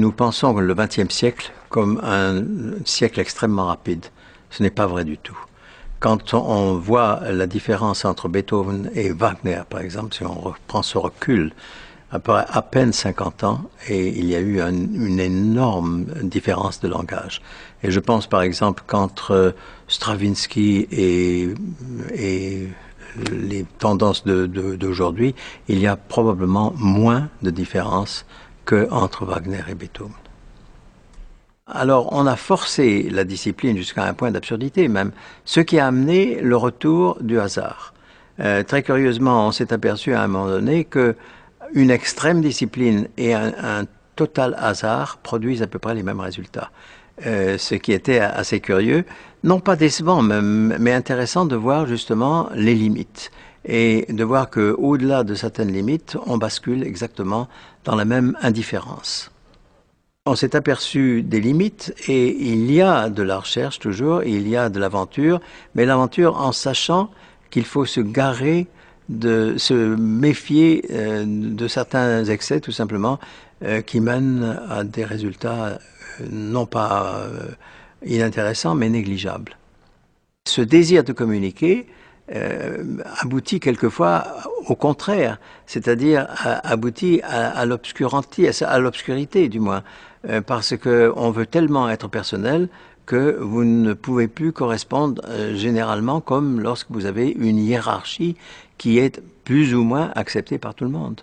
[0.00, 2.42] Nous pensons le XXe siècle comme un
[2.86, 4.06] siècle extrêmement rapide.
[4.48, 5.36] Ce n'est pas vrai du tout.
[5.98, 10.96] Quand on voit la différence entre Beethoven et Wagner, par exemple, si on reprend ce
[10.96, 11.52] recul,
[12.12, 17.42] à peine 50 ans, et il y a eu une énorme différence de langage.
[17.82, 19.54] Et je pense par exemple qu'entre
[19.86, 21.50] Stravinsky et
[23.30, 25.34] les tendances d'aujourd'hui,
[25.68, 28.24] il y a probablement moins de différence
[28.70, 30.12] qu'entre Wagner et Beethoven.
[31.66, 35.12] Alors, on a forcé la discipline jusqu'à un point d'absurdité même,
[35.44, 37.94] ce qui a amené le retour du hasard.
[38.40, 41.16] Euh, très curieusement, on s'est aperçu à un moment donné que
[41.74, 43.84] une extrême discipline et un,
[44.16, 46.70] total hasard produisent à peu près les mêmes résultats.
[47.24, 49.04] Euh, ce qui était assez curieux,
[49.44, 53.30] non pas décevant, mais intéressant de voir justement les limites
[53.64, 57.48] et de voir que au-delà de certaines limites, on bascule exactement
[57.84, 59.30] dans la même indifférence.
[60.26, 64.56] On s'est aperçu des limites et il y a de la recherche toujours, il y
[64.56, 65.40] a de l'aventure,
[65.74, 67.10] mais l'aventure en sachant
[67.50, 68.66] qu'il faut se garer,
[69.08, 73.18] de se méfier euh, de certains excès tout simplement
[73.64, 75.78] euh, qui mènent à des résultats euh,
[76.30, 77.26] non pas
[78.06, 79.56] inintéressants mais négligeables.
[80.46, 81.88] Ce désir de communiquer
[83.20, 84.24] aboutit quelquefois
[84.66, 89.82] au contraire, c'est-à-dire aboutit à, l'obscurantisme, à l'obscurité du moins.
[90.28, 92.68] Euh, parce qu'on veut tellement être personnel
[93.06, 98.36] que vous ne pouvez plus correspondre euh, généralement comme lorsque vous avez une hiérarchie
[98.76, 101.22] qui est plus ou moins acceptée par tout le monde.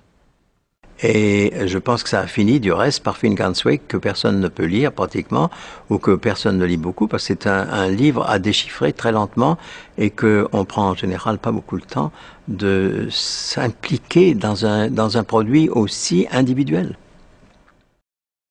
[1.03, 4.47] Et je pense que ça a fini du reste par Finn Ganswick que personne ne
[4.47, 5.51] peut lire pratiquement
[5.89, 9.11] ou que personne ne lit beaucoup parce que c'est un, un, livre à déchiffrer très
[9.11, 9.57] lentement
[9.97, 12.11] et qu'on prend en général pas beaucoup de temps
[12.47, 16.95] de s'impliquer dans un, dans un produit aussi individuel.